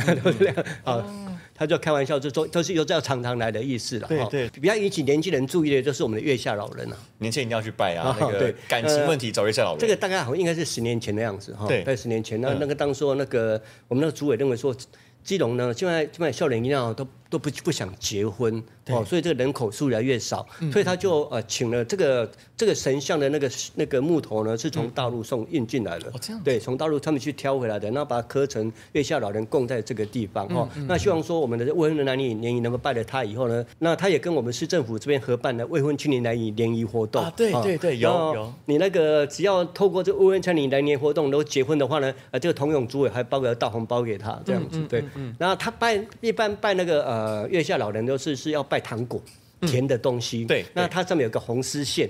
[1.57, 4.07] 他就开玩笑就说，都是有这样常常来的意思了。
[4.09, 6.97] 对对，比较引起年轻人注意的，就是我们的月下老人啊。
[7.19, 9.79] 年轻人一定要去拜啊， 那个感情问题找月下老人。
[9.79, 11.65] 这个大概好像应该是十年前的样子哈。
[11.65, 14.75] 对，在十年前，那那个当时那个我们那个主委认为说，
[15.23, 17.07] 基隆呢，现在现在笑脸一样都。
[17.29, 26.07] 都不不想结婚哦，所以这个人口数越来越少，所以他就呃请了这个这个神像的那个那个木头呢，是从大陆送运进来的。
[26.09, 26.41] 哦，这样。
[26.43, 30.69] 对，从大陆他们去挑回来的，然后把它刻成月下老人供在这个地方哦。
[30.87, 37.23] 那希望说我们的未婚的男女联谊能够拜了他以后呢，那他也跟我们市政府这边合办的未婚青年男女联谊活动。
[37.23, 38.53] 啊，对对对，有有。
[38.65, 45.03] 你那个只要透过这未婚青年联谊活动都结婚的话呢，呃，这个童永主委还包个大红包给他，这样子对。
[45.39, 47.14] 然后他拜一般拜那个呃
[47.49, 48.05] 月下老人。
[48.05, 49.21] 都是是要拜糖果，
[49.61, 50.45] 甜的东西。
[50.45, 52.09] 对，那它上面有个红丝线，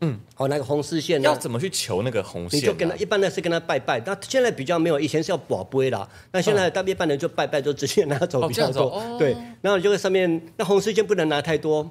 [0.00, 2.58] 嗯，哦，那个红丝线呢要怎么去求那个红线？
[2.58, 11.88] 你就跟他一般的是跟他拜拜，那现在比较没有，以前是要保杯啦，那现在大一般人就拜拜就直接拿走比较多，对，然后就在上面那红丝线不能拿太多。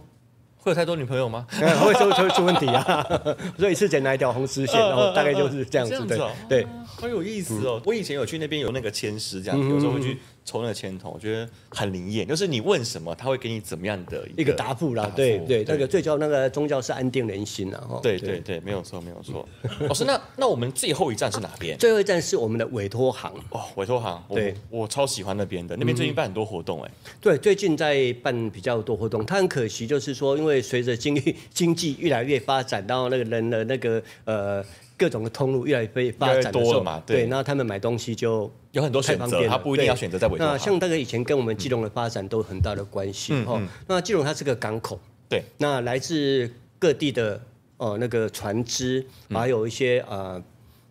[0.60, 1.48] 会有太多女朋友吗？
[1.56, 3.08] 会出会出问题啊！
[3.58, 6.06] 所以是只拿一条红丝线，然后大概就是这样子。
[6.06, 7.82] 对对，好有意思哦！
[7.86, 12.26] 我以前有去那边有那个签诗，这样子有时候会去抽那个签筒，我觉得很灵验。
[12.26, 15.12] 就是你问什么，他会给你怎么样的一个答复啦。
[15.14, 18.00] 对对，那个最主要那个宗教是安定人心啊。
[18.02, 19.48] 对对对，没有错没有错。
[19.82, 21.78] 老师，那那我们最后一站是哪边？
[21.78, 24.24] 最后一站是我们的委托行哦，委托行。
[24.30, 26.92] 对，我超喜欢那边的，那边最近办很多活动哎。
[27.20, 29.26] 对，最近在办比较多活动。
[29.26, 34.64] 它很可惜，就是说因为随着经济经济越来越发展，然后那个人的那个呃
[34.98, 40.56] 各种的通路越来越发展多了嘛，对，那他们买东西就有很多选择，他不一定要选择在委托行。
[40.56, 43.62] 那像大概以前跟我们基隆的发展都有很大的关系哈。
[43.88, 47.40] 那基隆它是个港口，对，那来自各地的
[47.78, 50.42] 哦那个船只，还有一些呃。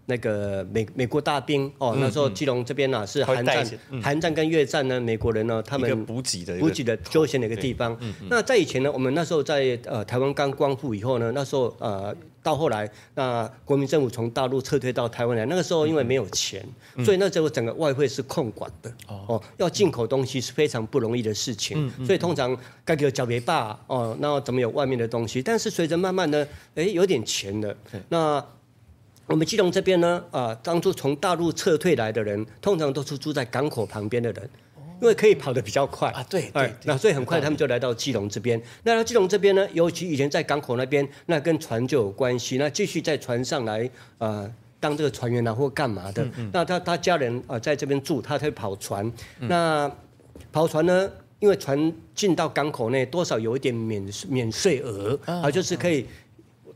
[0.09, 3.67] 那个美美国大兵哦，那时候基隆这边呢是韩战，
[4.01, 7.99] 韩战跟越战呢，美国人呢他们补给的补给的休闲的一个地方。
[8.31, 12.15] 那在以前呢，我们那时候在呃台湾刚光复以后呢，那时候呃
[12.47, 16.65] 到后来，那国民政府从大陆撤退到台湾来，那个时候因为没有钱，
[17.05, 25.43] 所以那时候整个外汇是控管的哦，要进口东西是非常不容易的事情，所以通常该给缴别霸哦，那怎么有外面的东西？
[25.43, 27.77] 但是随着慢慢的哎有点钱了，
[28.11, 28.45] 那。
[29.29, 34.49] 我们基隆这边呢，啊，当初从大陆撤退来的人，通常都是住在港口旁边的人，
[35.01, 36.25] 因为可以跑得比较快啊。
[36.29, 38.61] 对，对，那所以很快他们就来到基隆这边。
[38.83, 42.59] 那到基隆这边呢，尤其以前在港口那边，那跟船就有关系。
[42.59, 46.27] 那继续在船上来，呃，当这个船员啊，或干嘛的。
[46.53, 49.11] 那他他家人啊，在这边住，他才跑船。
[49.41, 49.91] 那
[50.53, 56.07] 跑船呢，因为船进到港口内，多少有一点免免税额啊，就是可以。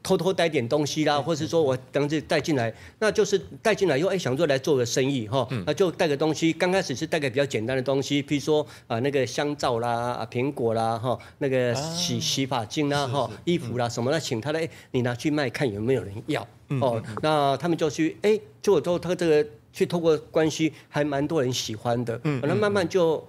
[0.02, 6.52] 偷偷带点东西啦，或是说我等着带进来，那就是带进来以后，哎，想说来做个生意哈，那就带个东西。
[6.52, 16.46] 刚开始是带个比较简单的东西，比如说啊那个香皂啦、啊苹果啦哈，那个洗洗发精啦哈、衣服啦什么的，请他来，你拿去卖看有没有人要
[16.80, 17.02] 哦。
[17.22, 22.18] 那他们就去哎，结果都他这个去透过关系，还蛮多人喜欢的。
[22.24, 23.22] 嗯，那慢慢就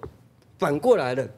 [0.58, 1.28] 反过来了，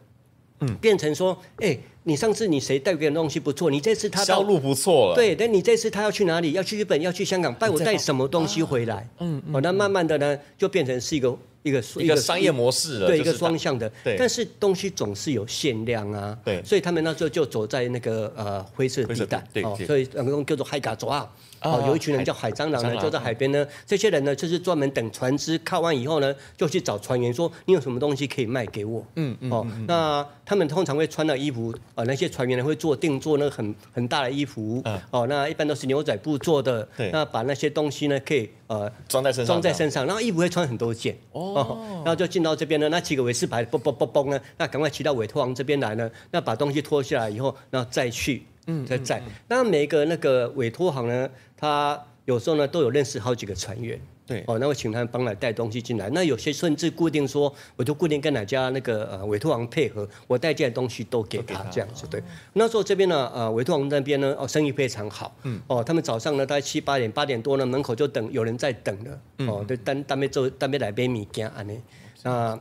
[0.61, 1.77] 嗯，变成说哎。
[2.07, 5.14] 你上次你谁带给的东西不错，你这次他销路不错了。
[5.14, 6.53] 对，但你这次他要去哪里？
[6.53, 9.09] 要去日本，要去香港，带我带什么东西回来？
[9.21, 9.57] 嗯嗯。
[9.57, 13.90] 哦，那慢慢的呢，就变成是一个一个一个商业模式了，对，一个双向的。
[14.05, 14.17] 对。
[14.19, 16.38] 但是东西总是有限量啊。
[16.45, 16.62] 对。
[16.62, 19.43] 所以他们那时候就走在那个呃灰色地带。
[19.53, 19.62] 对。
[19.62, 21.27] 哦，所以那个叫做海嘎抓。
[21.64, 23.66] 哦，有一群人叫海蟑螂呢，就在海边呢。
[23.87, 29.50] 这些人呢，就是专门等船只靠岸以后呢，就去找船员说：“你有什么东西可以卖给我？”嗯嗯。
[29.50, 34.83] 哦，那他们通常会穿的衣服，呃，那些船员呢会做定做那个很很大的衣服。
[34.85, 35.00] 嗯。
[35.11, 36.87] 哦，那一般都是牛仔布做的。
[36.96, 37.11] 对。
[37.11, 41.16] 那把那些东西呢，可以呃装在身上，装在身上，然后衣服会穿很多件。
[41.33, 42.03] 哦。
[42.05, 49.22] 然后就进到这边呢，那几个维士牌，嘣嘣嘣嘣呢，那赶快骑到委托王这边来呢，那把东西脱下来以后，然后再去，嗯，在在。
[49.48, 56.09] 那每个那个委托行呢，他有时候呢都有认识好几个船员，对，哦，那我请他们帮来带东西进来。
[56.14, 62.07] 那有些甚至固定说，我就固定跟哪家那个呃委托行配合，我带进来的东西都给他这样子。
[62.11, 62.22] 对，
[62.55, 71.79] 那时候这边呢，呃，委托行那边呢，哦，生意非常好，嗯，哦，他们早上呢大概七八点八点多呢，门口就等有人在等了，哦，就，单单边做单边来买物件安尼。
[72.22, 72.59] 那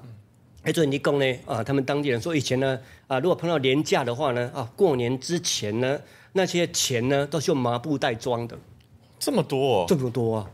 [0.63, 5.99] 还做你讲呢，啊，他们当地人说以前呢，啊，如果碰到年假的话呢，啊，过年之前呢，
[6.31, 8.57] 那些钱呢都是用麻布袋装的。
[9.19, 10.49] 这么多，哦，这么多啊！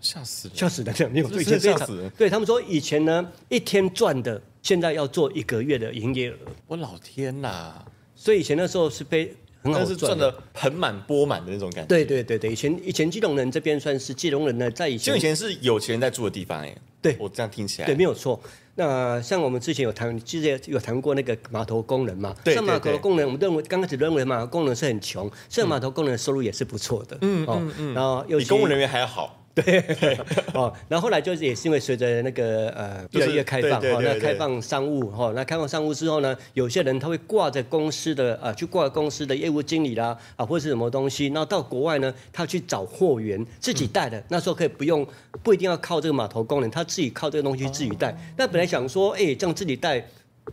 [0.00, 0.92] 吓死了，吓死了！
[0.92, 2.08] 这样你有以前吓死人。
[2.16, 6.36] 对他们说，以前呢一天赚的，现在要做一个月的营业额。
[6.68, 7.74] 我老天呐！
[8.14, 11.88] 所以以前那时候是被很好赚，是赚的盆满钵满的那种感觉。
[11.88, 16.72] 对对对对，以前以前基隆人这边算是基隆人呢，在以前，就以前是有钱人在住的地方哎。
[17.00, 18.40] 对，我这样听起来，对，没有错。
[18.78, 22.32] 那像我们之前有谈，之前有谈过那个码头工人嘛？
[22.44, 27.18] 对，像码头工人，我们认为刚开始认为码头工人是很穷，现在码头工人的收入也是不错的。
[27.22, 27.92] 嗯嗯嗯。
[27.94, 29.34] 然后又比公务人员还要好。
[29.62, 30.18] 对，
[30.54, 45.06] 哦，然后后来就是也是因为随着那个呃越来越开放，哦，那开放商务，哈，那开放商务之后呢，有些人他会挂着公司的啊，去挂公司的业务经理啦，啊，或者是什么东西，然后到国外呢，他去找货源，自己带的，那时候可以不用，
[45.42, 48.16] 不一定要靠这个码头工人，他自己靠这个东西自己带。
[48.36, 50.04] 那本来想说，哎，这样自己带。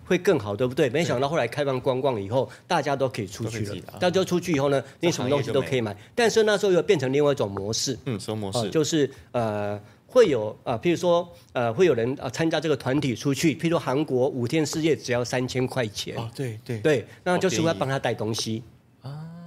[0.03, 0.89] 会更好，对不对？
[0.89, 3.75] 没想到后来开放观光以后，大家都可以出去了。
[3.99, 5.95] 大家出去以后呢，你什么东西都可以买。
[6.13, 7.97] 但是那时候又变成另外一种模式。
[8.05, 8.69] 嗯，什么模式？
[8.69, 16.17] 就是呃，会有啊，譬如说呃，会有人啊参加这个团体出去，譬如说韩国五天四夜只要三千块钱。
[16.17, 18.63] 哦，对对对，那就是要帮他带东西。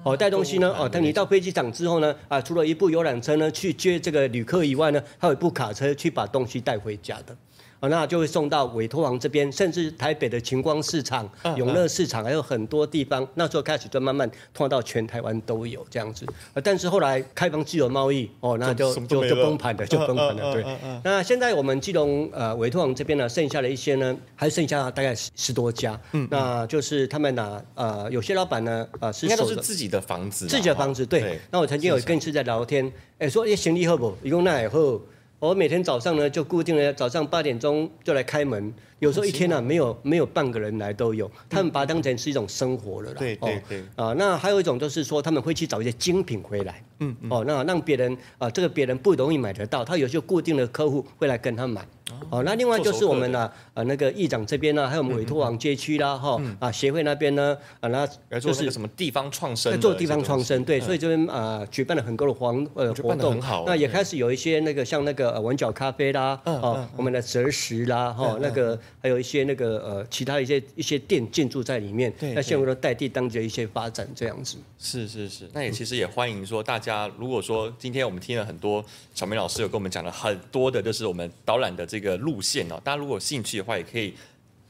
[0.05, 7.37] 哦，带东西呢，哦，等你到飞机场之后呢，啊，除了一部游览车呢去接这个旅客以外呢，还有一部卡车去把东西带回家的。
[7.81, 13.27] 哦，那就会送到委托行这边，甚至台北的晴光市场、永乐市场，还有很多地方。
[13.35, 16.27] 那时候开始就慢慢通到全台湾都有这样子。
[16.65, 20.53] 但是后来开放自由贸易，哦，那就就就崩盘了，就崩盘了。
[20.53, 20.65] 对。
[21.05, 25.99] 那现在我们基隆呃委托行这边呢，剩下的一些呢，还剩下大概十十多家。
[26.13, 26.27] 嗯。
[26.31, 30.49] 那就是他们呢，呃，有些老板呢，呃，是应该都是自己的房子。
[30.49, 31.39] 自己的房子，对。
[31.51, 34.13] 那我曾经有跟一次在聊天，哎，说哎行李好不？
[34.25, 35.01] 一共那以后。
[35.41, 43.17] 我每天早上呢，就固定了早上八点钟就来开门，有时候一天呢、啊、没有没有半个人来都有，他们把它当成是一种生活了啦。
[43.19, 43.85] 对对对。
[43.97, 47.31] 啊，那还有一种就是说他们会去找一些精品回来，嗯，嗯。
[47.31, 51.87] 哦，那让别人啊，这个别人不容易买得到，他有些固定的客户会来跟他买。
[52.31, 74.59] 哦，那另外就是我们呢，呃，那个议长这边呢，还有我们委托王街区啦，哈，啊，协会那边呢，啊，那就是什么地方创生，做地方创生，对，所以这边啊，举办了很多的活呃活动，那也开始有一些那个像那个碗角咖啡啦，哦，我们的择食啦，哈，那个还有一些那个呃其他一些一些店建筑在里面，那现在都代替当地的一些发展这样子。
[74.79, 78.85] 是是是，那也其实也欢迎说大家，如果说今天我们听了很多
[79.15, 84.15] 小明老师有跟我们讲了很多的，就是我们导览的这个路线哦，大家如果有兴趣的话，也可以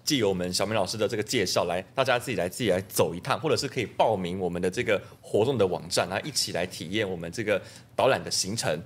[0.04, 7.60] 借由我们小明老师的这个介绍来，大家自己来自己来走一趟，或者是可以报名我们的这个活动的网站，然后一起来体验我们这个
[7.94, 8.82] 导览的行程。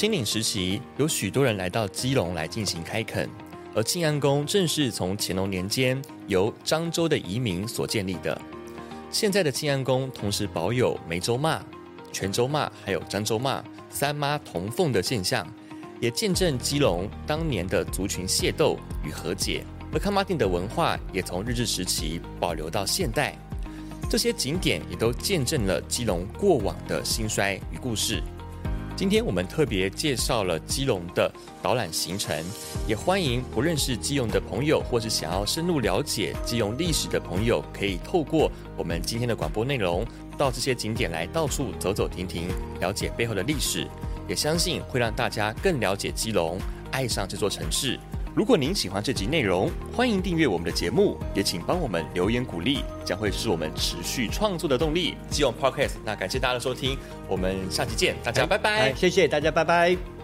[0.00, 3.28] 清领时期，有许多人来到基隆来进行开垦，
[3.74, 8.40] 而庆安宫正是从乾隆年间由漳州的移民所建立的。
[9.10, 11.62] 现在的庆安宫同时保有梅州骂、
[12.14, 15.46] 泉州骂还有漳州骂三妈同凤的现象，
[16.00, 19.62] 也见证基隆当年的族群械斗与和解。
[19.92, 23.36] 而崁妈殿的文化也从日治时期保留到现代，
[24.08, 28.22] 这些景点也都见证了基隆过往的兴衰与故事。
[29.00, 31.32] 今天我们特别介绍了基隆的
[31.62, 32.36] 导览行程，
[32.86, 40.04] 也欢迎不认识基隆的朋友，或是想要深入了解基隆历史的朋友，可以透过我们今天的广播内容，
[40.36, 43.88] 到这些景点来到处走走停停，了解背后的历史，
[44.28, 46.58] 也相信会让大家更了解基隆，
[46.90, 47.98] 爱上这座城市。
[48.34, 55.16] 如果您喜欢这集内容，欢迎订阅我们的节目，也请帮我们留言鼓励，将会是我们持续创作的动力。
[55.28, 56.96] 基隆 Podcast，那感谢大家的收听，
[57.28, 60.19] 我们下期见，大家拜拜，谢谢大家，拜拜。